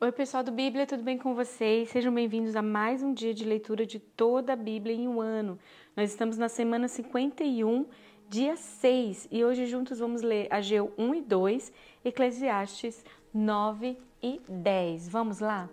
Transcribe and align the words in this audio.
Oi, 0.00 0.12
pessoal 0.12 0.44
do 0.44 0.52
Bíblia, 0.52 0.86
tudo 0.86 1.02
bem 1.02 1.18
com 1.18 1.34
vocês? 1.34 1.88
Sejam 1.88 2.14
bem-vindos 2.14 2.54
a 2.54 2.62
mais 2.62 3.02
um 3.02 3.12
dia 3.12 3.34
de 3.34 3.44
leitura 3.44 3.84
de 3.84 3.98
toda 3.98 4.52
a 4.52 4.56
Bíblia 4.56 4.94
em 4.94 5.08
um 5.08 5.20
ano. 5.20 5.58
Nós 5.96 6.10
estamos 6.12 6.38
na 6.38 6.48
semana 6.48 6.86
51, 6.86 7.84
dia 8.28 8.54
6, 8.54 9.26
e 9.28 9.44
hoje 9.44 9.66
juntos 9.66 9.98
vamos 9.98 10.22
ler 10.22 10.46
Ageu 10.52 10.92
1 10.96 11.14
e 11.16 11.20
2, 11.22 11.72
Eclesiastes 12.04 13.04
9 13.34 13.98
e 14.22 14.40
10. 14.48 15.08
Vamos 15.08 15.40
lá? 15.40 15.68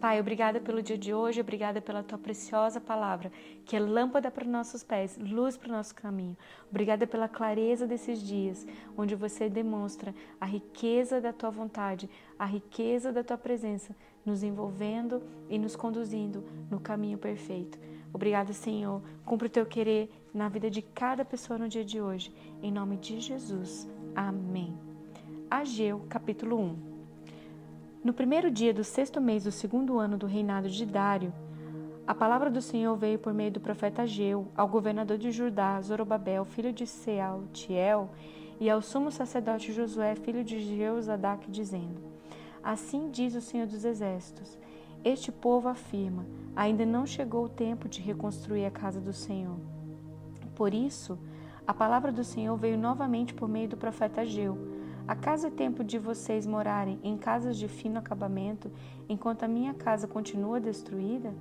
Pai, 0.00 0.18
obrigada 0.18 0.58
pelo 0.58 0.82
dia 0.82 0.96
de 0.96 1.12
hoje, 1.12 1.42
obrigada 1.42 1.78
pela 1.78 2.02
tua 2.02 2.16
preciosa 2.16 2.80
palavra, 2.80 3.30
que 3.66 3.76
é 3.76 3.78
lâmpada 3.78 4.30
para 4.30 4.44
os 4.44 4.50
nossos 4.50 4.82
pés, 4.82 5.18
luz 5.18 5.58
para 5.58 5.68
o 5.68 5.72
nosso 5.72 5.94
caminho. 5.94 6.34
Obrigada 6.70 7.06
pela 7.06 7.28
clareza 7.28 7.86
desses 7.86 8.22
dias, 8.22 8.66
onde 8.96 9.14
você 9.14 9.50
demonstra 9.50 10.14
a 10.40 10.46
riqueza 10.46 11.20
da 11.20 11.34
tua 11.34 11.50
vontade, 11.50 12.08
a 12.38 12.46
riqueza 12.46 13.12
da 13.12 13.22
tua 13.22 13.36
presença, 13.36 13.94
nos 14.24 14.42
envolvendo 14.42 15.22
e 15.50 15.58
nos 15.58 15.76
conduzindo 15.76 16.42
no 16.70 16.80
caminho 16.80 17.18
perfeito. 17.18 17.78
Obrigada, 18.10 18.54
Senhor. 18.54 19.02
Cumpre 19.26 19.48
o 19.48 19.50
teu 19.50 19.66
querer 19.66 20.10
na 20.32 20.48
vida 20.48 20.70
de 20.70 20.80
cada 20.80 21.26
pessoa 21.26 21.58
no 21.58 21.68
dia 21.68 21.84
de 21.84 22.00
hoje. 22.00 22.34
Em 22.62 22.72
nome 22.72 22.96
de 22.96 23.20
Jesus. 23.20 23.86
Amém. 24.16 24.74
Ageu, 25.50 26.06
capítulo 26.08 26.58
1. 26.58 26.89
No 28.02 28.14
primeiro 28.14 28.50
dia 28.50 28.72
do 28.72 28.82
sexto 28.82 29.20
mês 29.20 29.44
do 29.44 29.52
segundo 29.52 29.98
ano 29.98 30.16
do 30.16 30.26
reinado 30.26 30.70
de 30.70 30.86
Dário, 30.86 31.34
a 32.06 32.14
palavra 32.14 32.50
do 32.50 32.62
Senhor 32.62 32.96
veio 32.96 33.18
por 33.18 33.34
meio 33.34 33.50
do 33.50 33.60
profeta 33.60 34.02
Ageu 34.02 34.48
ao 34.56 34.66
governador 34.66 35.18
de 35.18 35.30
Judá, 35.30 35.78
Zorobabel, 35.82 36.46
filho 36.46 36.72
de 36.72 36.86
Sealtiel, 36.86 38.08
e 38.58 38.70
ao 38.70 38.80
sumo 38.80 39.10
sacerdote 39.10 39.70
Josué, 39.70 40.14
filho 40.14 40.42
de 40.42 40.60
Jeozadak, 40.60 41.50
dizendo: 41.50 42.00
Assim 42.62 43.10
diz 43.10 43.34
o 43.34 43.40
Senhor 43.42 43.66
dos 43.66 43.84
Exércitos: 43.84 44.58
Este 45.04 45.30
povo 45.30 45.68
afirma: 45.68 46.24
ainda 46.56 46.86
não 46.86 47.04
chegou 47.04 47.44
o 47.44 47.50
tempo 47.50 47.86
de 47.86 48.00
reconstruir 48.00 48.64
a 48.64 48.70
casa 48.70 48.98
do 48.98 49.12
Senhor. 49.12 49.58
Por 50.54 50.72
isso, 50.72 51.18
a 51.66 51.74
palavra 51.74 52.10
do 52.10 52.24
Senhor 52.24 52.56
veio 52.56 52.78
novamente 52.78 53.34
por 53.34 53.46
meio 53.46 53.68
do 53.68 53.76
profeta 53.76 54.22
Ageu 54.22 54.79
Acaso 55.10 55.48
é 55.48 55.50
tempo 55.50 55.82
de 55.82 55.98
vocês 55.98 56.46
morarem 56.46 57.00
em 57.02 57.18
casas 57.18 57.56
de 57.56 57.66
fino 57.66 57.98
acabamento, 57.98 58.70
enquanto 59.08 59.42
a 59.42 59.48
minha 59.48 59.74
casa 59.74 60.06
continua 60.06 60.60
destruída? 60.60 61.34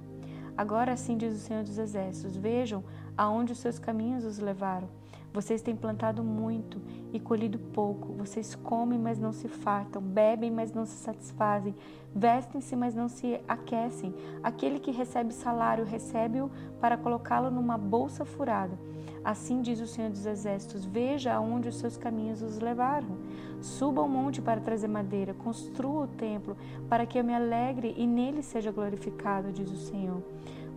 Agora 0.58 0.92
assim 0.92 1.16
diz 1.16 1.36
o 1.36 1.38
Senhor 1.38 1.64
dos 1.64 1.78
Exércitos: 1.78 2.36
Vejam 2.36 2.84
aonde 3.16 3.52
os 3.54 3.60
seus 3.60 3.78
caminhos 3.78 4.26
os 4.26 4.40
levaram. 4.40 4.90
Vocês 5.34 5.62
têm 5.62 5.76
plantado 5.76 6.24
muito 6.24 6.82
e 7.14 7.20
colhido 7.20 7.60
pouco. 7.60 8.14
Vocês 8.14 8.56
comem, 8.56 8.98
mas 8.98 9.20
não 9.20 9.32
se 9.32 9.48
fartam, 9.48 10.02
bebem, 10.02 10.50
mas 10.50 10.74
não 10.74 10.86
se 10.86 10.98
satisfazem, 10.98 11.76
vestem-se, 12.14 12.76
mas 12.76 12.96
não 12.96 13.08
se 13.08 13.40
aquecem. 13.48 14.14
Aquele 14.42 14.80
que 14.80 14.92
recebe 14.92 15.34
salário, 15.34 15.86
recebe-o 15.86 16.50
para 16.80 16.98
colocá-lo 16.98 17.52
numa 17.52 17.78
bolsa 17.78 18.26
furada. 18.26 18.78
Assim 19.24 19.62
diz 19.62 19.80
o 19.82 19.88
Senhor 19.88 20.10
dos 20.10 20.26
Exércitos: 20.26 20.86
Veja 20.86 21.34
aonde 21.34 21.70
os 21.70 21.78
seus 21.78 21.98
caminhos 21.98 22.42
os 22.42 22.60
levaram. 22.60 23.18
Suba 23.62 24.02
ao 24.02 24.08
monte 24.08 24.42
para 24.42 24.62
trazer 24.62 24.88
madeira, 24.88 25.34
construa 25.34 26.06
o 26.06 26.08
templo, 26.08 26.56
para 26.88 27.06
que 27.06 27.20
eu 27.20 27.24
me 27.24 27.34
alegre 27.34 27.94
e 27.98 28.08
nele 28.08 28.42
seja 28.42 28.72
glorificado, 28.72 29.52
diz 29.52 29.70
o 29.70 29.76
Senhor. 29.76 30.24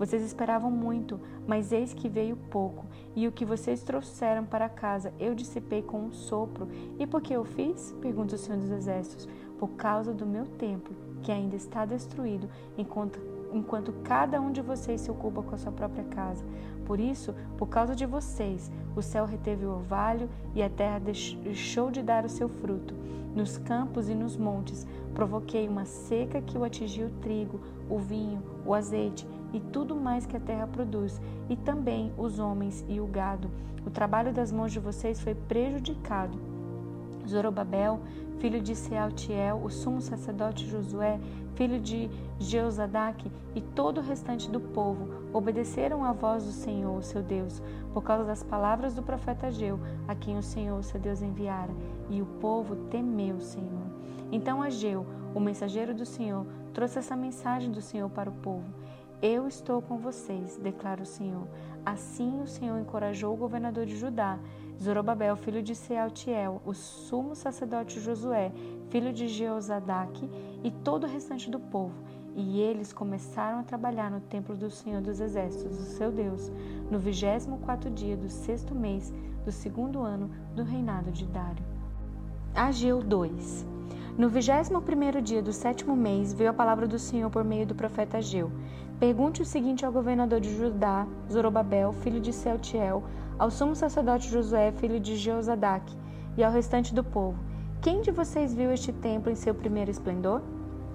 Vocês 0.03 0.25
esperavam 0.25 0.69
muito, 0.69 1.20
mas 1.47 1.70
eis 1.70 1.95
que 1.95 2.08
veio 2.08 2.36
pouco, 2.50 2.84
e 3.14 3.28
o 3.28 3.31
que 3.31 3.45
vocês 3.45 3.84
trouxeram 3.84 4.44
para 4.44 4.69
casa 4.69 5.14
eu 5.17 5.33
dissipei 5.33 5.81
com 5.81 6.06
um 6.06 6.12
sopro. 6.12 6.67
E 6.98 7.06
por 7.06 7.22
que 7.22 7.33
eu 7.33 7.44
fiz? 7.44 7.94
Pergunta 8.03 8.34
o 8.34 8.39
Senhor 8.39 8.59
dos 8.59 8.72
Exércitos. 8.72 9.28
Por 9.61 9.69
causa 9.77 10.12
do 10.12 10.27
meu 10.27 10.44
templo, 10.44 10.92
que 11.22 11.31
ainda 11.31 11.55
está 11.55 11.84
destruído, 11.84 12.50
enquanto, 12.77 13.20
enquanto 13.53 13.92
cada 14.03 14.41
um 14.41 14.50
de 14.50 14.61
vocês 14.61 15.03
se 15.03 15.09
ocupa 15.09 15.41
com 15.41 15.55
a 15.55 15.59
sua 15.59 15.70
própria 15.70 16.03
casa. 16.03 16.44
Por 16.84 16.98
isso, 16.98 17.33
por 17.56 17.69
causa 17.69 17.94
de 17.94 18.05
vocês, 18.05 18.72
o 18.97 19.03
céu 19.03 19.25
reteve 19.25 19.65
o 19.65 19.71
orvalho 19.71 20.28
e 20.53 20.65
a 20.65 20.69
terra 20.69 20.99
deixou 20.99 21.93
de 21.93 22.03
dar 22.03 22.25
o 22.25 22.28
seu 22.28 22.49
fruto. 22.49 22.93
Nos 23.37 23.56
campos 23.56 24.09
e 24.09 24.16
nos 24.16 24.37
montes 24.37 24.84
provoquei 25.15 25.69
uma 25.69 25.84
seca 25.84 26.43
que 26.43 26.59
o 26.59 26.65
atingiu 26.65 27.06
o 27.06 27.21
trigo, 27.21 27.60
o 27.88 27.99
vinho, 27.99 28.43
o 28.66 28.75
azeite 28.75 29.25
e 29.52 29.60
tudo 29.60 29.94
mais 29.94 30.26
que 30.26 30.36
a 30.36 30.40
terra 30.40 30.66
produz, 30.66 31.20
e 31.48 31.56
também 31.56 32.12
os 32.16 32.38
homens 32.38 32.84
e 32.88 33.00
o 33.00 33.06
gado. 33.06 33.50
O 33.84 33.90
trabalho 33.90 34.32
das 34.32 34.52
mãos 34.52 34.72
de 34.72 34.78
vocês 34.78 35.20
foi 35.20 35.34
prejudicado. 35.34 36.38
Zorobabel, 37.28 38.00
filho 38.38 38.60
de 38.60 38.74
Sealtiel, 38.74 39.60
o 39.62 39.70
sumo 39.70 40.00
sacerdote 40.00 40.68
Josué, 40.68 41.20
filho 41.54 41.78
de 41.78 42.10
Jeozadak, 42.38 43.30
e 43.54 43.60
todo 43.60 43.98
o 43.98 44.02
restante 44.02 44.50
do 44.50 44.58
povo 44.58 45.08
obedeceram 45.32 46.04
à 46.04 46.12
voz 46.12 46.44
do 46.44 46.52
Senhor, 46.52 47.02
seu 47.04 47.22
Deus, 47.22 47.62
por 47.92 48.02
causa 48.02 48.24
das 48.24 48.42
palavras 48.42 48.94
do 48.94 49.02
profeta 49.02 49.46
Ageu, 49.46 49.78
a 50.08 50.14
quem 50.14 50.36
o 50.38 50.42
Senhor, 50.42 50.82
seu 50.82 51.00
Deus, 51.00 51.22
enviara. 51.22 51.72
E 52.10 52.20
o 52.20 52.26
povo 52.26 52.74
temeu 52.90 53.36
o 53.36 53.40
Senhor. 53.40 53.86
Então 54.30 54.62
Ageu, 54.62 55.06
o 55.34 55.40
mensageiro 55.40 55.94
do 55.94 56.06
Senhor, 56.06 56.46
trouxe 56.72 56.98
essa 56.98 57.14
mensagem 57.14 57.70
do 57.70 57.80
Senhor 57.80 58.08
para 58.10 58.30
o 58.30 58.34
povo. 58.34 58.64
Eu 59.22 59.47
estou 59.47 59.81
com 59.81 59.99
vocês, 59.99 60.56
declara 60.56 61.00
o 61.00 61.06
Senhor. 61.06 61.47
Assim 61.87 62.43
o 62.43 62.47
Senhor 62.49 62.77
encorajou 62.81 63.33
o 63.33 63.37
governador 63.37 63.87
de 63.87 63.97
Judá, 63.97 64.37
Zorobabel, 64.83 65.37
filho 65.37 65.62
de 65.62 65.77
Sealtiel, 65.77 66.60
o 66.66 66.75
sumo 66.75 67.37
sacerdote 67.37 68.00
Josué, 68.00 68.50
filho 68.91 69.12
de 69.12 69.28
Jeozadak, 69.28 70.28
e 70.65 70.72
todo 70.72 71.05
o 71.05 71.09
restante 71.09 71.49
do 71.49 71.61
povo. 71.61 71.94
E 72.34 72.61
eles 72.61 72.93
começaram 72.93 73.61
a 73.61 73.62
trabalhar 73.62 74.11
no 74.11 74.21
templo 74.22 74.56
do 74.56 74.69
Senhor 74.69 75.00
dos 75.00 75.21
Exércitos, 75.21 75.78
o 75.78 75.84
seu 75.84 76.11
Deus, 76.11 76.50
no 76.91 76.99
vigésimo 76.99 77.59
quarto 77.59 77.88
dia 77.88 78.16
do 78.16 78.28
sexto 78.28 78.75
mês 78.75 79.15
do 79.44 79.53
segundo 79.53 80.03
ano 80.03 80.32
do 80.53 80.65
reinado 80.65 81.12
de 81.12 81.27
Dário. 81.27 81.65
Ageu 82.56 83.00
2 83.00 83.71
No 84.17 84.28
vigésimo 84.28 84.83
primeiro 84.83 85.23
dia 85.23 85.43
do 85.43 85.55
sétimo 85.55 85.97
mês 85.97 86.34
veio 86.34 86.50
a 86.50 86.53
palavra 86.53 86.87
do 86.87 86.99
Senhor 86.99 87.31
por 87.31 87.43
meio 87.43 87.67
do 87.67 87.75
profeta 87.75 88.19
Ageu. 88.19 88.53
Pergunte 89.00 89.41
o 89.41 89.45
seguinte 89.45 89.87
ao 89.87 89.93
governador 89.93 90.39
de 90.39 90.55
Judá, 90.55 91.06
Zorobabel, 91.33 91.95
filho 91.95 92.21
de 92.21 92.31
Sealtiel, 92.31 93.03
ao 93.39 93.50
sumo 93.50 93.75
sacerdote 93.75 94.28
Josué, 94.28 94.71
filho 94.73 95.00
de 95.00 95.17
Jeozadak, 95.17 95.97
e 96.37 96.45
ao 96.45 96.53
restante 96.53 96.95
do 96.95 97.03
povo: 97.03 97.43
Quem 97.81 98.03
de 98.03 98.11
vocês 98.11 98.53
viu 98.53 98.71
este 98.71 98.93
templo 98.93 99.33
em 99.33 99.34
seu 99.34 99.55
primeiro 99.55 99.91
esplendor? 99.91 100.43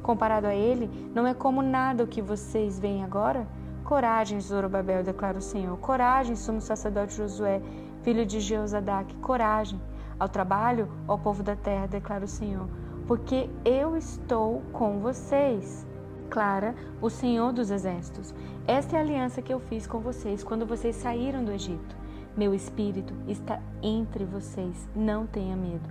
Comparado 0.03 0.45
a 0.45 0.53
ele, 0.53 0.87
não 1.13 1.25
é 1.25 1.33
como 1.33 1.63
nada 1.63 2.03
o 2.03 2.07
que 2.07 2.21
vocês 2.21 2.79
veem 2.79 3.03
agora? 3.03 3.47
Coragem, 3.83 4.39
Zorobabel, 4.39 5.03
declara 5.03 5.39
o 5.39 5.41
Senhor. 5.41 5.75
Coragem, 5.79 6.35
sumo 6.35 6.61
sacerdote 6.61 7.15
Josué, 7.15 7.63
filho 8.03 8.27
de 8.27 8.39
Jeozadak. 8.39 9.15
Coragem. 9.15 9.81
Ao 10.19 10.29
trabalho, 10.29 10.87
ó 11.07 11.17
povo 11.17 11.43
da 11.43 11.55
terra, 11.55 11.87
declara 11.87 12.25
o 12.25 12.27
Senhor, 12.27 12.67
porque 13.07 13.49
eu 13.65 13.95
estou 13.95 14.61
com 14.73 14.99
vocês 14.99 15.87
declara 16.27 16.75
o 17.01 17.09
Senhor 17.09 17.53
dos 17.53 17.71
Exércitos. 17.71 18.35
Esta 18.67 18.97
é 18.97 18.99
a 18.99 19.01
aliança 19.01 19.41
que 19.41 19.51
eu 19.51 19.59
fiz 19.59 19.87
com 19.87 19.99
vocês 19.99 20.43
quando 20.43 20.65
vocês 20.65 20.95
saíram 20.95 21.43
do 21.43 21.51
Egito. 21.51 21.95
Meu 22.35 22.53
espírito 22.53 23.13
está 23.27 23.59
entre 23.81 24.25
vocês, 24.25 24.87
não 24.95 25.25
tenha 25.25 25.55
medo. 25.55 25.89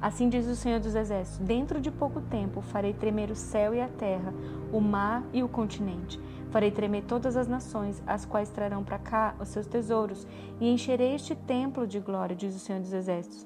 Assim 0.00 0.28
diz 0.28 0.46
o 0.46 0.54
Senhor 0.54 0.78
dos 0.78 0.94
Exércitos: 0.94 1.44
Dentro 1.44 1.80
de 1.80 1.90
pouco 1.90 2.20
tempo 2.20 2.60
farei 2.60 2.92
tremer 2.92 3.30
o 3.30 3.34
céu 3.34 3.74
e 3.74 3.80
a 3.80 3.88
terra, 3.88 4.32
o 4.72 4.80
mar 4.80 5.24
e 5.32 5.42
o 5.42 5.48
continente. 5.48 6.20
Farei 6.50 6.70
tremer 6.70 7.02
todas 7.02 7.36
as 7.36 7.48
nações, 7.48 8.00
as 8.06 8.24
quais 8.24 8.50
trarão 8.50 8.84
para 8.84 8.98
cá 8.98 9.34
os 9.40 9.48
seus 9.48 9.66
tesouros, 9.66 10.26
e 10.60 10.70
encherei 10.70 11.14
este 11.14 11.34
templo 11.34 11.86
de 11.86 11.98
glória, 11.98 12.36
diz 12.36 12.54
o 12.54 12.60
Senhor 12.60 12.80
dos 12.80 12.92
Exércitos. 12.92 13.44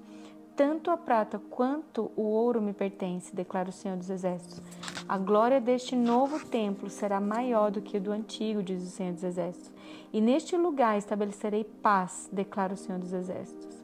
Tanto 0.55 0.91
a 0.91 0.99
prata 0.99 1.41
quanto 1.51 2.13
o 2.15 2.23
ouro 2.23 2.61
me 2.61 2.75
pertence, 2.75 3.35
declara 3.35 3.71
o 3.71 3.73
Senhor 3.73 3.97
dos 3.97 4.11
Exércitos. 4.11 4.61
A 5.09 5.17
glória 5.17 5.61
deste 5.61 5.97
novo 5.97 6.45
templo 6.47 6.91
será 6.91 7.21
maior 7.21 7.71
do 7.71 7.81
que 7.81 7.97
a 7.97 8.01
do 8.01 8.13
antigo, 8.13 8.63
diz 8.63 8.83
o 8.83 8.91
Senhor 8.91 9.15
dos 9.15 9.25
Exércitos. 9.25 9.73
E 10.13 10.21
neste 10.21 10.57
lugar 10.57 10.99
estabelecerei 10.99 11.65
paz, 11.65 12.29
declara 12.31 12.75
o 12.75 12.77
Senhor 12.77 12.99
dos 12.99 13.15
Exércitos. 13.15 13.83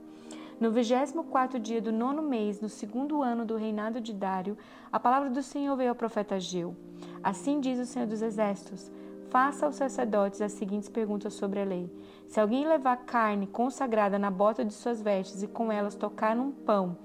No 0.61 0.70
vigésimo 0.70 1.25
quarto 1.25 1.59
dia 1.59 1.81
do 1.81 1.93
nono 1.93 2.20
mês, 2.20 2.61
no 2.61 2.69
segundo 2.69 3.23
ano 3.23 3.47
do 3.47 3.56
reinado 3.56 4.00
de 4.00 4.12
Dário, 4.12 4.59
a 4.93 5.00
palavra 5.00 5.31
do 5.31 5.43
Senhor 5.43 5.75
veio 5.76 5.91
ao 5.91 5.94
profeta 5.94 6.35
Ageu. 6.35 6.76
Assim 7.23 7.61
diz 7.61 7.79
o 7.79 7.87
Senhor 7.87 8.06
dos 8.06 8.20
Exércitos: 8.20 8.91
Faça 9.31 9.67
aos 9.67 9.75
sacerdotes 9.75 10.41
as 10.41 10.53
seguintes 10.53 10.89
perguntas 10.89 11.35
sobre 11.35 11.61
a 11.61 11.65
lei. 11.65 11.91
Se 12.27 12.41
alguém 12.41 12.67
levar 12.67 12.97
carne 12.99 13.47
consagrada 13.47 14.19
na 14.19 14.31
bota 14.31 14.65
de 14.65 14.73
suas 14.73 15.03
vestes 15.03 15.43
e 15.43 15.47
com 15.47 15.71
elas 15.71 15.95
tocar 15.95 16.35
num 16.35 16.51
pão, 16.51 16.97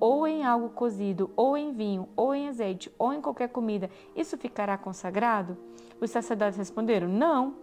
ou 0.00 0.26
em 0.26 0.44
algo 0.44 0.70
cozido, 0.70 1.30
ou 1.36 1.56
em 1.56 1.72
vinho, 1.72 2.08
ou 2.16 2.34
em 2.34 2.48
azeite, 2.48 2.90
ou 2.98 3.12
em 3.12 3.20
qualquer 3.20 3.48
comida, 3.48 3.90
isso 4.14 4.38
ficará 4.38 4.78
consagrado? 4.78 5.56
Os 6.00 6.10
sacerdotes 6.10 6.58
responderam: 6.58 7.08
Não. 7.08 7.54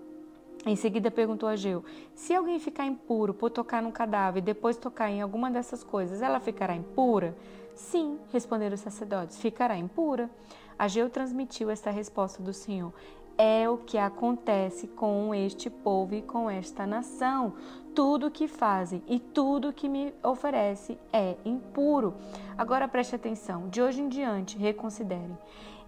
Em 0.65 0.75
seguida 0.75 1.10
perguntou 1.10 1.50
a 1.50 1.56
Geu: 1.56 1.83
Se 2.13 2.36
alguém 2.36 2.60
ficar 2.60 2.86
impuro 2.86 3.33
por 3.33 3.50
tocar 3.50 3.81
num 3.81 3.92
cadáver 3.92 4.39
e 4.39 4.44
depois 4.44 4.77
tocar 4.77 5.10
em 5.10 5.21
alguma 5.21 5.50
dessas 5.50 5.83
coisas, 5.83 6.21
ela 6.21 6.39
ficará 6.39 6.75
impura? 6.75 7.36
Sim, 7.74 8.19
responderam 8.31 8.75
os 8.75 8.81
sacerdotes, 8.81 9.39
ficará 9.39 9.75
impura. 9.75 10.30
Ageu 10.77 11.10
transmitiu 11.10 11.69
esta 11.69 11.92
resposta 11.92 12.42
do 12.42 12.54
Senhor: 12.54 12.94
É 13.38 13.68
o 13.69 13.77
que 13.77 13.97
acontece 13.97 14.88
com 14.88 15.33
este 15.33 15.69
povo 15.69 16.13
e 16.13 16.21
com 16.21 16.50
esta 16.50 16.85
nação. 16.85 17.53
Tudo 17.95 18.27
o 18.27 18.31
que 18.31 18.47
fazem 18.47 19.01
e 19.07 19.19
tudo 19.19 19.69
o 19.69 19.74
que 19.74 19.89
me 19.89 20.13
oferece 20.24 20.97
é 21.12 21.35
impuro. 21.44 22.15
Agora 22.57 22.88
preste 22.88 23.15
atenção, 23.15 23.69
de 23.69 23.81
hoje 23.81 24.01
em 24.01 24.09
diante, 24.09 24.57
reconsiderem. 24.57 25.38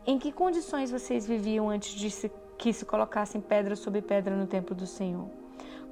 Em 0.06 0.20
que 0.20 0.32
condições 0.32 0.92
vocês 0.92 1.26
viviam 1.26 1.70
antes 1.70 1.94
de 1.94 2.10
se, 2.12 2.32
que 2.58 2.72
se 2.74 2.86
colocassem 2.86 3.42
pedra 3.42 3.76
sobre 3.76 4.02
pedra 4.02 4.36
no 4.36 4.46
templo 4.46 4.76
do 4.76 4.86
Senhor? 4.86 5.45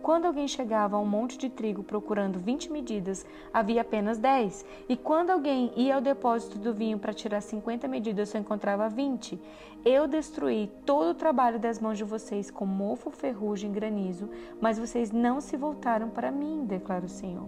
Quando 0.04 0.26
alguém 0.26 0.50
chegava 0.50 0.98
a 0.98 1.00
um 1.00 1.06
monte 1.06 1.38
de 1.38 1.50
trigo 1.50 1.82
procurando 1.82 2.38
20 2.38 2.70
medidas, 2.70 3.26
havia 3.54 3.80
apenas 3.80 4.18
10. 4.18 4.66
E 4.90 4.98
quando 4.98 5.30
alguém 5.30 5.72
ia 5.78 5.96
ao 5.96 6.02
depósito 6.02 6.60
do 6.60 6.74
vinho 6.74 7.00
para 7.00 7.14
tirar 7.14 7.40
50 7.40 7.88
medidas, 7.88 8.28
só 8.28 8.38
encontrava 8.38 8.90
20. 8.90 9.40
Eu 9.86 10.06
destruí 10.06 10.70
todo 10.86 11.12
o 11.12 11.14
trabalho 11.14 11.58
das 11.58 11.80
mãos 11.80 11.98
de 11.98 12.04
vocês 12.04 12.52
com 12.52 12.66
mofo, 12.66 13.12
ferrugem 13.12 13.72
e 13.72 13.74
granizo, 13.74 14.30
mas 14.60 14.78
vocês 14.78 15.10
não 15.10 15.40
se 15.40 15.56
voltaram 15.56 16.10
para 16.10 16.30
mim, 16.30 16.66
declara 16.66 17.06
o 17.06 17.10
Senhor. 17.10 17.48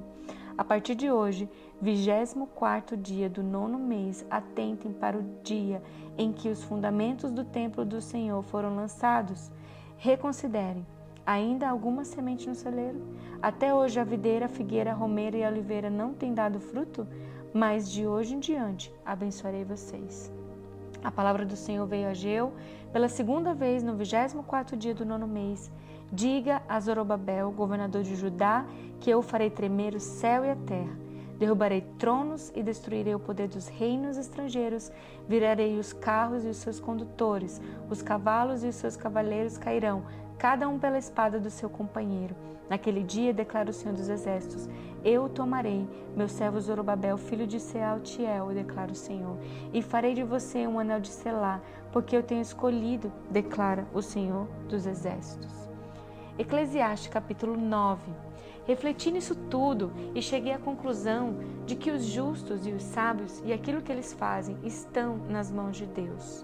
A 0.57 0.63
partir 0.63 0.95
de 0.95 1.11
hoje, 1.11 1.49
24 1.81 2.95
dia 2.95 3.29
do 3.29 3.43
nono 3.43 3.77
mês, 3.77 4.25
atentem 4.29 4.93
para 4.93 5.17
o 5.17 5.23
dia 5.43 5.83
em 6.17 6.31
que 6.31 6.47
os 6.47 6.63
fundamentos 6.63 7.31
do 7.31 7.43
templo 7.43 7.83
do 7.83 7.99
Senhor 7.99 8.41
foram 8.43 8.73
lançados. 8.77 9.51
Reconsiderem 9.97 10.94
Ainda 11.25 11.67
há 11.67 11.71
alguma 11.71 12.03
semente 12.03 12.47
no 12.47 12.53
celeiro? 12.53 13.01
Até 13.41 13.73
hoje 13.73 13.99
a 13.99 14.03
videira, 14.03 14.45
a 14.45 14.49
figueira, 14.49 14.91
a 14.91 14.93
romeira 14.93 15.37
e 15.37 15.43
a 15.43 15.49
oliveira 15.49 15.89
não 15.89 16.13
têm 16.13 16.33
dado 16.33 16.59
fruto? 16.59 17.07
Mas 17.51 17.89
de 17.89 18.05
hoje 18.05 18.35
em 18.35 18.39
diante 18.39 18.93
abençoarei 19.03 19.63
vocês. 19.63 20.31
A 21.03 21.11
palavra 21.11 21.45
do 21.45 21.55
Senhor 21.55 21.85
veio 21.87 22.09
a 22.09 22.13
Geu 22.13 22.53
pela 22.91 23.09
segunda 23.09 23.53
vez 23.53 23.81
no 23.81 23.95
24 23.95 24.77
dia 24.77 24.93
do 24.93 25.05
nono 25.05 25.27
mês. 25.27 25.71
Diga 26.11 26.61
a 26.69 26.79
Zorobabel, 26.79 27.51
governador 27.51 28.03
de 28.03 28.15
Judá, 28.15 28.65
que 28.99 29.09
eu 29.09 29.21
farei 29.21 29.49
tremer 29.49 29.95
o 29.95 29.99
céu 29.99 30.45
e 30.45 30.51
a 30.51 30.55
terra. 30.55 31.05
Derrubarei 31.37 31.81
tronos 31.99 32.51
e 32.55 32.63
destruirei 32.63 33.13
o 33.13 33.19
poder 33.19 33.47
dos 33.47 33.67
reinos 33.67 34.17
estrangeiros. 34.17 34.91
Virarei 35.27 35.77
os 35.77 35.91
carros 35.91 36.45
e 36.45 36.47
os 36.47 36.57
seus 36.57 36.79
condutores. 36.79 37.61
Os 37.89 38.01
cavalos 38.01 38.63
e 38.63 38.67
os 38.67 38.75
seus 38.75 38.95
cavaleiros 38.95 39.57
cairão 39.57 40.03
cada 40.37 40.67
um 40.67 40.77
pela 40.77 40.97
espada 40.97 41.39
do 41.39 41.49
seu 41.49 41.69
companheiro. 41.69 42.35
Naquele 42.69 43.03
dia, 43.03 43.33
declara 43.33 43.69
o 43.69 43.73
Senhor 43.73 43.95
dos 43.95 44.09
Exércitos, 44.09 44.67
eu 45.03 45.29
tomarei 45.29 45.87
meu 46.15 46.27
servo 46.27 46.59
Zorobabel, 46.59 47.17
filho 47.17 47.45
de 47.45 47.59
Sealtiel, 47.59 48.47
declara 48.47 48.91
o 48.91 48.95
Senhor, 48.95 49.37
e 49.71 49.81
farei 49.81 50.15
de 50.15 50.23
você 50.23 50.65
um 50.65 50.79
anel 50.79 50.99
de 50.99 51.09
selar, 51.09 51.61
porque 51.91 52.17
eu 52.17 52.23
tenho 52.23 52.41
escolhido, 52.41 53.11
declara 53.29 53.85
o 53.93 54.01
Senhor 54.01 54.47
dos 54.67 54.87
Exércitos. 54.87 55.53
Eclesiastes 56.39 57.07
capítulo 57.07 57.55
9. 57.55 58.11
Refleti 58.65 59.11
nisso 59.11 59.35
tudo 59.35 59.93
e 60.15 60.21
cheguei 60.21 60.51
à 60.51 60.57
conclusão 60.57 61.37
de 61.67 61.75
que 61.75 61.91
os 61.91 62.03
justos 62.03 62.65
e 62.65 62.71
os 62.71 62.81
sábios 62.81 63.41
e 63.45 63.53
aquilo 63.53 63.81
que 63.81 63.91
eles 63.91 64.11
fazem 64.11 64.57
estão 64.63 65.17
nas 65.29 65.51
mãos 65.51 65.77
de 65.77 65.85
Deus. 65.85 66.43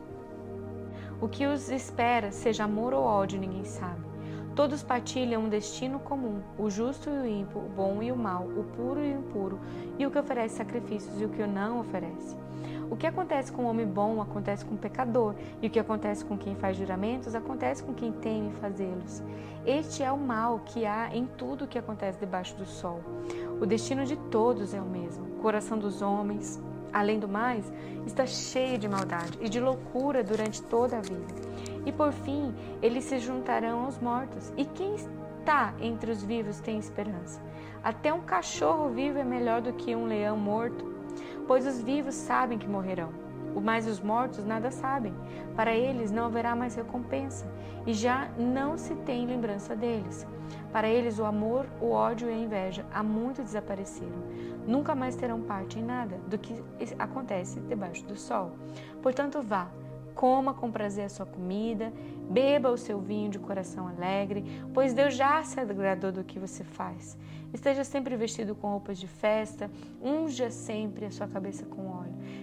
O 1.21 1.29
que 1.29 1.45
os 1.45 1.69
espera, 1.69 2.31
seja 2.31 2.63
amor 2.63 2.95
ou 2.95 3.03
ódio, 3.03 3.39
ninguém 3.39 3.63
sabe. 3.63 4.01
Todos 4.56 4.81
partilham 4.81 5.44
um 5.44 5.50
destino 5.50 6.00
comum, 6.00 6.41
o 6.57 6.68
justo 6.68 7.12
e 7.12 7.13
o 7.13 7.27
ímpio, 7.27 7.59
o 7.59 7.69
bom 7.69 8.01
e 8.01 8.12
o 8.12 8.15
mal, 8.15 8.44
o 8.44 8.63
puro 8.75 9.00
e 9.00 9.13
o 9.13 9.19
impuro, 9.19 9.59
e 10.00 10.06
o 10.06 10.09
que 10.09 10.18
oferece 10.18 10.56
sacrifícios 10.56 11.21
e 11.21 11.25
o 11.25 11.29
que 11.29 11.45
não 11.45 11.79
oferece. 11.79 12.35
O 12.89 12.97
que 12.97 13.06
acontece 13.06 13.51
com 13.51 13.65
o 13.65 13.68
homem 13.68 13.85
bom 13.85 14.19
acontece 14.19 14.65
com 14.65 14.73
o 14.73 14.77
pecador, 14.79 15.35
e 15.62 15.68
o 15.68 15.69
que 15.69 15.79
acontece 15.79 16.25
com 16.25 16.35
quem 16.35 16.56
faz 16.56 16.75
juramentos 16.75 17.35
acontece 17.35 17.83
com 17.83 17.94
quem 17.94 18.12
teme 18.12 18.51
fazê-los. 18.53 19.21
Este 19.63 20.01
é 20.01 20.12
o 20.12 20.18
mal 20.18 20.59
que 20.65 20.88
há 20.88 21.15
em 21.15 21.27
tudo 21.27 21.65
o 21.65 21.68
que 21.68 21.77
acontece 21.77 22.19
debaixo 22.19 22.56
do 22.56 22.65
sol. 22.65 23.00
O 23.62 23.65
destino 23.68 24.06
de 24.06 24.18
todos 24.18 24.73
é 24.73 24.81
o 24.81 24.85
mesmo. 24.85 25.23
O 25.38 25.41
coração 25.41 25.77
dos 25.77 26.01
homens, 26.01 26.59
Além 26.94 27.20
do 27.20 27.28
mais, 27.28 27.72
está 28.06 28.26
cheio 28.26 28.78
de 28.78 28.88
maldade 28.88 29.38
e 29.42 29.48
de 29.48 29.60
loucura 29.60 30.24
durante 30.24 30.62
toda 30.64 30.98
a 30.98 31.02
vida. 31.02 31.34
E 31.86 31.92
por 31.92 32.12
fim, 32.12 32.54
eles 32.82 33.06
se 33.06 33.20
juntarão 33.20 33.86
aos 33.86 34.00
mortos. 34.00 34.52
E 34.58 34.66
quem 34.66 34.96
está 34.96 35.74
entre 35.80 36.12
os 36.12 36.24
vivos 36.24 36.60
tem 36.60 36.78
esperança. 36.78 37.42
Até 37.84 38.14
um 38.14 38.22
cachorro 38.22 38.90
vivo 38.90 39.18
é 39.18 39.24
melhor 39.24 39.62
do 39.62 39.74
que 39.74 39.96
um 39.96 40.06
leão 40.06 40.38
morto, 40.38 40.86
pois 41.48 41.66
os 41.66 41.82
vivos 41.82 42.14
sabem 42.14 42.58
que 42.58 42.68
morrerão. 42.68 43.20
Mas 43.59 43.88
os 43.88 44.00
mortos 44.00 44.45
nada 44.45 44.71
sabem. 44.71 45.13
Para 45.56 45.74
eles 45.74 46.12
não 46.12 46.25
haverá 46.25 46.56
mais 46.56 46.75
recompensa, 46.75 47.45
e 47.86 47.94
já 47.94 48.30
não 48.38 48.77
se 48.77 48.95
tem 48.95 49.25
lembrança 49.25 49.75
deles. 49.75 50.25
Para 50.71 50.88
eles, 50.88 51.19
o 51.19 51.25
amor, 51.25 51.65
o 51.81 51.92
ódio 51.92 52.30
e 52.30 52.33
a 52.33 52.38
inveja 52.38 52.86
há 52.94 53.03
muito 53.03 53.42
desapareceram. 53.42 54.21
Nunca 54.68 54.94
mais 54.95 55.15
terão 55.15 55.42
parte 55.42 55.80
em 55.80 55.83
nada 55.83 56.18
do 56.27 56.38
que 56.38 56.63
acontece 57.00 57.59
debaixo 57.62 58.06
do 58.06 58.15
sol. 58.15 58.51
Portanto, 59.01 59.42
vá, 59.42 59.69
coma 60.13 60.54
com 60.54 60.71
prazer 60.71 61.06
a 61.06 61.09
sua 61.09 61.25
comida, 61.25 61.92
beba 62.30 62.69
o 62.69 62.77
seu 62.77 63.00
vinho 63.00 63.30
de 63.30 63.39
coração 63.39 63.88
alegre, 63.88 64.44
pois 64.74 64.94
Deus 64.94 65.15
já 65.15 65.44
se 65.44 65.59
agradou 65.59 66.12
do 66.12 66.24
que 66.24 66.39
você 66.39 66.63
faz. 66.63 67.18
Esteja 67.54 67.83
sempre 67.83 68.15
vestido 68.15 68.56
com 68.56 68.69
roupas 68.69 68.97
de 68.97 69.07
festa, 69.07 69.69
unja 70.01 70.50
sempre 70.50 71.06
a 71.06 71.12
sua 71.12 71.27
cabeça 71.27 71.65
com. 71.65 71.91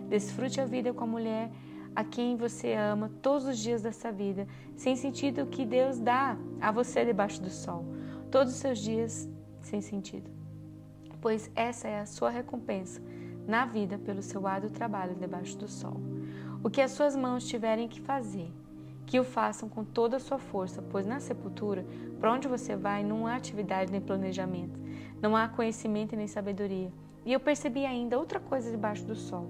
Desfrute 0.08 0.60
a 0.60 0.64
vida 0.64 0.92
com 0.92 1.04
a 1.04 1.06
mulher 1.06 1.50
a 1.94 2.04
quem 2.04 2.36
você 2.36 2.74
ama 2.74 3.10
todos 3.20 3.46
os 3.46 3.58
dias 3.58 3.82
dessa 3.82 4.12
vida, 4.12 4.46
sem 4.76 4.94
sentido 4.94 5.46
que 5.46 5.64
Deus 5.64 5.98
dá 5.98 6.36
a 6.60 6.70
você 6.70 7.04
debaixo 7.04 7.42
do 7.42 7.50
sol 7.50 7.84
todos 8.30 8.52
os 8.52 8.58
seus 8.58 8.78
dias 8.78 9.28
sem 9.62 9.80
sentido, 9.80 10.30
pois 11.20 11.50
essa 11.54 11.88
é 11.88 12.00
a 12.00 12.06
sua 12.06 12.30
recompensa 12.30 13.02
na 13.46 13.64
vida 13.64 13.98
pelo 13.98 14.22
seu 14.22 14.46
árduo 14.46 14.70
trabalho 14.70 15.14
debaixo 15.14 15.56
do 15.56 15.68
sol. 15.68 16.00
O 16.62 16.68
que 16.68 16.80
as 16.80 16.92
suas 16.92 17.16
mãos 17.16 17.46
tiverem 17.46 17.88
que 17.88 18.00
fazer, 18.00 18.50
que 19.06 19.18
o 19.18 19.24
façam 19.24 19.68
com 19.68 19.84
toda 19.84 20.16
a 20.16 20.20
sua 20.20 20.38
força, 20.38 20.82
pois 20.82 21.06
na 21.06 21.20
sepultura, 21.20 21.84
para 22.20 22.32
onde 22.32 22.46
você 22.46 22.76
vai, 22.76 23.02
não 23.02 23.26
há 23.26 23.36
atividade 23.36 23.90
nem 23.90 24.00
planejamento, 24.00 24.78
não 25.20 25.34
há 25.34 25.48
conhecimento 25.48 26.14
nem 26.14 26.26
sabedoria. 26.26 26.92
E 27.24 27.32
eu 27.32 27.40
percebi 27.40 27.86
ainda 27.86 28.18
outra 28.18 28.38
coisa 28.38 28.70
debaixo 28.70 29.04
do 29.04 29.14
sol. 29.14 29.48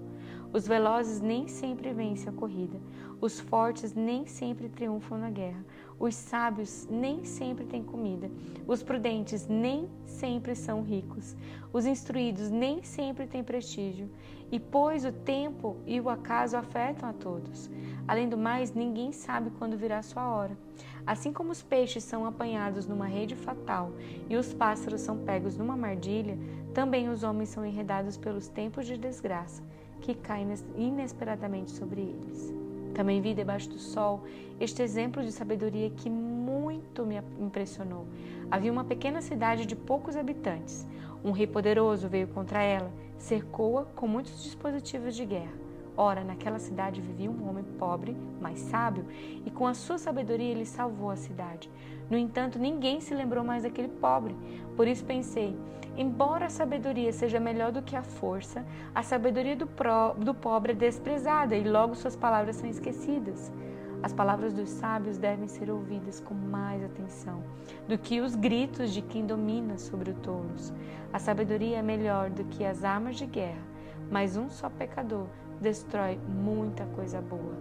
Os 0.51 0.67
velozes 0.67 1.21
nem 1.21 1.47
sempre 1.47 1.93
vencem 1.93 2.31
a 2.31 2.33
corrida, 2.33 2.81
os 3.21 3.39
fortes 3.39 3.93
nem 3.93 4.27
sempre 4.27 4.67
triunfam 4.71 5.19
na 5.19 5.29
guerra, 5.29 5.63
os 5.99 6.15
sábios 6.15 6.89
nem 6.91 7.23
sempre 7.23 7.67
têm 7.67 7.83
comida, 7.83 8.31
os 8.67 8.83
prudentes 8.83 9.47
nem 9.47 9.91
sempre 10.07 10.55
são 10.55 10.83
ricos, 10.83 11.37
os 11.71 11.85
instruídos 11.85 12.49
nem 12.49 12.83
sempre 12.83 13.27
têm 13.27 13.45
prestígio, 13.45 14.09
e 14.51 14.59
pois 14.59 15.05
o 15.05 15.13
tempo 15.13 15.77
e 15.87 16.01
o 16.01 16.09
acaso 16.09 16.57
afetam 16.57 17.11
a 17.11 17.13
todos. 17.13 17.69
Além 18.07 18.27
do 18.27 18.39
mais, 18.39 18.73
ninguém 18.73 19.13
sabe 19.13 19.51
quando 19.51 19.77
virá 19.77 20.01
sua 20.01 20.35
hora. 20.35 20.57
Assim 21.07 21.31
como 21.31 21.53
os 21.53 21.63
peixes 21.63 22.05
são 22.05 22.25
apanhados 22.25 22.87
numa 22.87 23.07
rede 23.07 23.37
fatal 23.37 23.93
e 24.31 24.37
os 24.37 24.55
pássaros 24.55 25.03
são 25.03 25.19
pegos 25.19 25.59
numa 25.59 25.77
mardilha, 25.77 26.39
também 26.73 27.11
os 27.11 27.23
homens 27.23 27.51
são 27.51 27.67
enredados 27.67 28.17
pelos 28.17 28.49
tempos 28.49 28.87
de 28.87 28.97
desgraça 28.97 29.63
que 30.01 30.15
caem 30.15 30.55
inesperadamente 30.77 31.71
sobre 31.71 32.01
eles. 32.01 32.53
Também 32.95 33.21
vi 33.21 33.35
debaixo 33.35 33.69
do 33.69 33.79
sol 33.79 34.25
este 34.59 34.83
exemplo 34.83 35.23
de 35.23 35.31
sabedoria 35.31 35.91
que 35.91 36.11
muito 36.11 37.07
me 37.07 37.21
impressionou. 37.39 38.07
Havia 38.51 38.73
uma 38.73 38.85
pequena 38.85 39.21
cidade 39.23 39.67
de 39.67 39.77
poucos 39.77 40.17
habitantes. 40.17 40.87
Um 41.23 41.31
rei 41.31 41.47
poderoso 41.47 42.09
veio 42.09 42.29
contra 42.29 42.63
ela, 42.63 42.91
cercou-a 43.17 43.85
com 43.85 44.09
muitos 44.09 44.43
dispositivos 44.43 45.15
de 45.15 45.25
guerra. 45.25 45.68
Ora, 46.01 46.23
naquela 46.23 46.61
cidade 46.61 47.01
vivia 47.01 47.29
um 47.29 47.49
homem 47.49 47.65
pobre, 47.77 48.17
mas 48.41 48.61
sábio, 48.61 49.05
e 49.45 49.51
com 49.51 49.67
a 49.67 49.75
sua 49.75 49.99
sabedoria 49.99 50.53
ele 50.53 50.65
salvou 50.65 51.11
a 51.11 51.17
cidade. 51.17 51.69
No 52.09 52.17
entanto, 52.17 52.57
ninguém 52.57 53.01
se 53.01 53.13
lembrou 53.13 53.43
mais 53.43 53.65
daquele 53.65 53.89
pobre. 53.89 54.33
Por 54.77 54.87
isso 54.87 55.05
pensei: 55.05 55.59
embora 55.97 56.47
a 56.47 56.51
sabedoria 56.51 57.13
seja 57.13 57.41
melhor 57.41 57.73
do 57.73 57.83
que 57.83 57.97
a 57.97 58.03
força, 58.05 58.65
a 58.95 59.03
sabedoria 59.03 59.57
do, 59.57 59.69
do 60.25 60.33
pobre 60.33 60.71
é 60.71 60.77
desprezada 60.77 61.57
e 61.57 61.69
logo 61.69 61.97
suas 61.97 62.15
palavras 62.15 62.55
são 62.55 62.71
esquecidas. 62.71 63.53
As 64.01 64.13
palavras 64.13 64.53
dos 64.53 64.71
sábios 64.71 65.19
devem 65.19 65.49
ser 65.49 65.69
ouvidas 65.69 66.21
com 66.21 66.33
mais 66.33 66.81
atenção 66.85 67.43
do 67.89 67.99
que 67.99 68.21
os 68.21 68.37
gritos 68.37 68.93
de 68.93 69.03
quem 69.03 69.27
domina 69.27 69.77
sobre 69.77 70.13
os 70.13 70.19
tolos. 70.21 70.73
A 71.13 71.19
sabedoria 71.19 71.79
é 71.79 71.83
melhor 71.83 72.31
do 72.31 72.45
que 72.45 72.65
as 72.65 72.85
armas 72.85 73.17
de 73.17 73.27
guerra, 73.27 73.67
mas 74.09 74.37
um 74.37 74.49
só 74.49 74.71
pecador 74.71 75.27
destrói 75.61 76.19
muita 76.29 76.85
coisa 76.87 77.21
boa. 77.21 77.57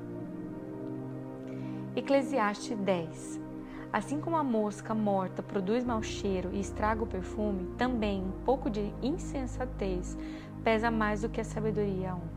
Eclesiastes 1.96 2.78
10 2.78 3.48
Assim 3.92 4.20
como 4.20 4.36
a 4.36 4.44
mosca 4.44 4.94
morta 4.94 5.42
produz 5.42 5.84
mau 5.84 6.04
cheiro 6.04 6.50
e 6.54 6.60
estraga 6.60 7.04
o 7.04 7.08
perfume, 7.08 7.74
também 7.78 8.22
um 8.22 8.32
pouco 8.44 8.70
de 8.70 8.94
insensatez 9.02 10.18
pesa 10.64 10.92
mais 10.92 11.22
do 11.22 11.30
que 11.30 11.40
a 11.40 11.46
sabedoria 11.46 12.12
a 12.12 12.16
honra. 12.16 12.37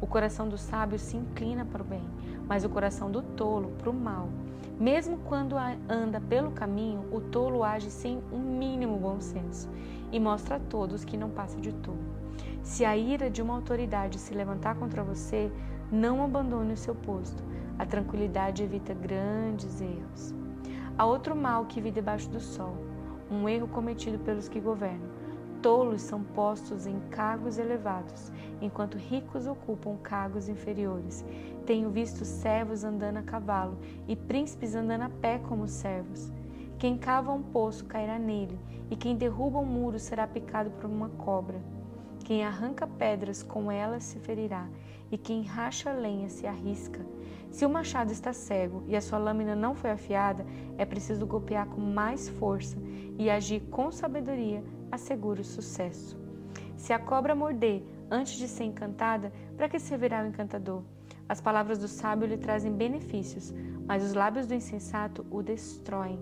O 0.00 0.06
coração 0.06 0.48
do 0.48 0.56
sábio 0.56 0.98
se 0.98 1.16
inclina 1.16 1.64
para 1.64 1.82
o 1.82 1.84
bem, 1.84 2.02
mas 2.48 2.64
o 2.64 2.68
coração 2.68 3.10
do 3.10 3.22
tolo 3.22 3.72
para 3.78 3.90
o 3.90 3.94
mal. 3.94 4.28
Mesmo 4.78 5.18
quando 5.18 5.56
anda 5.88 6.20
pelo 6.22 6.52
caminho, 6.52 7.04
o 7.12 7.20
tolo 7.20 7.62
age 7.62 7.90
sem 7.90 8.22
um 8.32 8.38
mínimo 8.38 8.96
bom 8.96 9.20
senso 9.20 9.68
e 10.10 10.18
mostra 10.18 10.56
a 10.56 10.60
todos 10.60 11.04
que 11.04 11.18
não 11.18 11.28
passa 11.28 11.60
de 11.60 11.72
tolo. 11.72 11.98
Se 12.62 12.84
a 12.84 12.96
ira 12.96 13.28
de 13.28 13.42
uma 13.42 13.54
autoridade 13.54 14.18
se 14.18 14.32
levantar 14.32 14.74
contra 14.76 15.04
você, 15.04 15.52
não 15.92 16.24
abandone 16.24 16.72
o 16.72 16.78
seu 16.78 16.94
posto. 16.94 17.42
A 17.78 17.84
tranquilidade 17.84 18.62
evita 18.62 18.94
grandes 18.94 19.80
erros. 19.80 20.34
Há 20.96 21.04
outro 21.04 21.36
mal 21.36 21.66
que 21.66 21.80
vi 21.80 21.90
debaixo 21.90 22.28
do 22.30 22.40
sol, 22.40 22.74
um 23.30 23.48
erro 23.48 23.68
cometido 23.68 24.18
pelos 24.18 24.48
que 24.48 24.60
governam. 24.60 25.19
Tolos 25.62 26.00
são 26.00 26.22
postos 26.22 26.86
em 26.86 26.98
cargos 27.10 27.58
elevados, 27.58 28.32
enquanto 28.62 28.96
ricos 28.96 29.46
ocupam 29.46 29.96
cargos 29.98 30.48
inferiores. 30.48 31.22
Tenho 31.66 31.90
visto 31.90 32.24
servos 32.24 32.82
andando 32.82 33.18
a 33.18 33.22
cavalo 33.22 33.76
e 34.08 34.16
príncipes 34.16 34.74
andando 34.74 35.02
a 35.02 35.10
pé 35.10 35.38
como 35.38 35.68
servos. 35.68 36.32
Quem 36.78 36.96
cava 36.96 37.30
um 37.30 37.42
poço 37.42 37.84
cairá 37.84 38.18
nele, 38.18 38.58
e 38.90 38.96
quem 38.96 39.16
derruba 39.16 39.58
um 39.58 39.66
muro 39.66 39.98
será 39.98 40.26
picado 40.26 40.70
por 40.70 40.86
uma 40.86 41.10
cobra. 41.10 41.60
Quem 42.24 42.42
arranca 42.42 42.86
pedras 42.86 43.42
com 43.42 43.70
elas 43.70 44.04
se 44.04 44.18
ferirá, 44.18 44.66
e 45.12 45.18
quem 45.18 45.42
racha 45.42 45.92
lenha 45.92 46.30
se 46.30 46.46
arrisca. 46.46 47.04
Se 47.50 47.66
o 47.66 47.70
machado 47.70 48.12
está 48.12 48.32
cego 48.32 48.82
e 48.86 48.96
a 48.96 49.00
sua 49.00 49.18
lâmina 49.18 49.54
não 49.54 49.74
foi 49.74 49.90
afiada, 49.90 50.46
é 50.78 50.86
preciso 50.86 51.26
golpear 51.26 51.66
com 51.66 51.80
mais 51.82 52.30
força 52.30 52.78
e 53.18 53.28
agir 53.28 53.60
com 53.70 53.90
sabedoria 53.90 54.62
assegura 54.90 55.40
o 55.40 55.44
sucesso. 55.44 56.18
Se 56.76 56.92
a 56.92 56.98
cobra 56.98 57.34
morder 57.34 57.82
antes 58.10 58.38
de 58.38 58.48
ser 58.48 58.64
encantada, 58.64 59.32
para 59.56 59.68
que 59.68 59.78
servirá 59.78 60.22
o 60.22 60.26
encantador? 60.26 60.82
As 61.28 61.40
palavras 61.40 61.78
do 61.78 61.86
sábio 61.86 62.26
lhe 62.26 62.36
trazem 62.36 62.72
benefícios, 62.72 63.54
mas 63.86 64.02
os 64.02 64.14
lábios 64.14 64.46
do 64.46 64.54
insensato 64.54 65.24
o 65.30 65.42
destroem. 65.42 66.18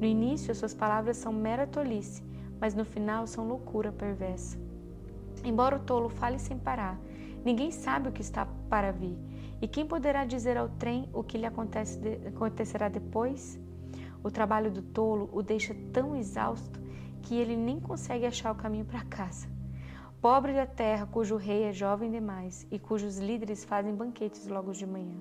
No 0.00 0.06
início, 0.06 0.50
as 0.50 0.58
suas 0.58 0.74
palavras 0.74 1.18
são 1.18 1.32
mera 1.32 1.66
tolice, 1.66 2.24
mas 2.58 2.74
no 2.74 2.84
final 2.84 3.26
são 3.26 3.46
loucura 3.46 3.92
perversa. 3.92 4.58
Embora 5.44 5.76
o 5.76 5.80
tolo 5.80 6.08
fale 6.08 6.38
sem 6.38 6.58
parar, 6.58 6.98
ninguém 7.44 7.70
sabe 7.70 8.08
o 8.08 8.12
que 8.12 8.22
está 8.22 8.46
para 8.68 8.90
vir. 8.90 9.16
E 9.62 9.68
quem 9.68 9.86
poderá 9.86 10.24
dizer 10.24 10.56
ao 10.56 10.68
trem 10.68 11.08
o 11.12 11.22
que 11.22 11.38
lhe 11.38 11.46
acontecerá 11.46 12.88
depois? 12.88 13.60
O 14.22 14.30
trabalho 14.30 14.70
do 14.70 14.82
tolo 14.82 15.30
o 15.32 15.42
deixa 15.42 15.74
tão 15.92 16.16
exausto 16.16 16.80
que 17.22 17.36
ele 17.36 17.56
nem 17.56 17.78
consegue 17.78 18.26
achar 18.26 18.52
o 18.52 18.56
caminho 18.56 18.84
para 18.84 19.04
casa. 19.04 19.48
Pobre 20.20 20.52
da 20.52 20.66
terra 20.66 21.06
cujo 21.06 21.36
rei 21.36 21.64
é 21.64 21.72
jovem 21.72 22.10
demais 22.10 22.66
e 22.70 22.78
cujos 22.78 23.18
líderes 23.18 23.64
fazem 23.64 23.94
banquetes 23.94 24.46
logo 24.46 24.72
de 24.72 24.86
manhã. 24.86 25.16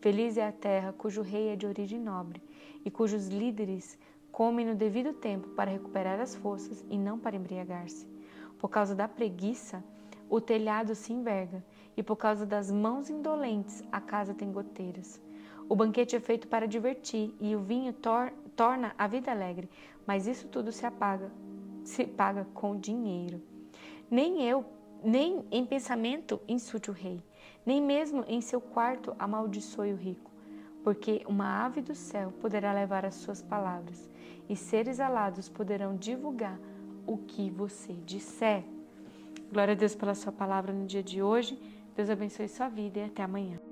Feliz 0.00 0.36
é 0.36 0.46
a 0.46 0.52
terra 0.52 0.92
cujo 0.92 1.22
rei 1.22 1.48
é 1.48 1.56
de 1.56 1.66
origem 1.66 1.98
nobre 1.98 2.42
e 2.84 2.90
cujos 2.90 3.28
líderes 3.28 3.98
comem 4.30 4.64
no 4.64 4.74
devido 4.74 5.12
tempo 5.12 5.48
para 5.50 5.70
recuperar 5.70 6.20
as 6.20 6.34
forças 6.34 6.84
e 6.88 6.96
não 6.96 7.18
para 7.18 7.36
embriagar-se. 7.36 8.06
Por 8.58 8.68
causa 8.68 8.94
da 8.94 9.08
preguiça, 9.08 9.82
o 10.28 10.40
telhado 10.40 10.94
se 10.94 11.12
enverga, 11.12 11.64
e 11.96 12.02
por 12.02 12.16
causa 12.16 12.46
das 12.46 12.70
mãos 12.70 13.10
indolentes, 13.10 13.82
a 13.90 14.00
casa 14.00 14.32
tem 14.32 14.52
goteiras. 14.52 15.20
O 15.68 15.74
banquete 15.74 16.14
é 16.16 16.20
feito 16.20 16.48
para 16.48 16.66
divertir 16.66 17.34
e 17.40 17.54
o 17.54 17.60
vinho 17.60 17.92
torna 18.60 18.94
a 18.98 19.06
vida 19.06 19.30
alegre, 19.30 19.70
mas 20.06 20.26
isso 20.26 20.46
tudo 20.46 20.70
se 20.70 20.84
apaga, 20.84 21.32
se 21.82 22.04
paga 22.04 22.46
com 22.52 22.78
dinheiro. 22.78 23.40
Nem 24.10 24.42
eu, 24.42 24.66
nem 25.02 25.46
em 25.50 25.64
pensamento 25.64 26.38
insulte 26.46 26.90
o 26.90 26.92
rei, 26.92 27.24
nem 27.64 27.80
mesmo 27.80 28.22
em 28.28 28.42
seu 28.42 28.60
quarto 28.60 29.16
amaldiçoe 29.18 29.94
o 29.94 29.96
rico, 29.96 30.30
porque 30.84 31.24
uma 31.26 31.64
ave 31.64 31.80
do 31.80 31.94
céu 31.94 32.34
poderá 32.38 32.70
levar 32.74 33.06
as 33.06 33.14
suas 33.14 33.40
palavras, 33.40 34.10
e 34.46 34.54
seres 34.54 35.00
alados 35.00 35.48
poderão 35.48 35.96
divulgar 35.96 36.60
o 37.06 37.16
que 37.16 37.48
você 37.48 37.94
disser. 38.04 38.62
Glória 39.50 39.72
a 39.72 39.74
Deus 39.74 39.94
pela 39.94 40.14
sua 40.14 40.32
palavra 40.32 40.70
no 40.70 40.84
dia 40.84 41.02
de 41.02 41.22
hoje. 41.22 41.58
Deus 41.96 42.10
abençoe 42.10 42.46
sua 42.46 42.68
vida 42.68 42.98
e 42.98 43.04
até 43.04 43.22
amanhã. 43.22 43.69